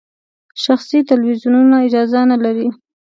[0.63, 2.67] شخصي تلویزیونونه اجازه نلري.